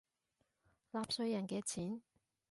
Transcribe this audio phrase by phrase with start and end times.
[0.93, 2.01] 納稅人嘅錢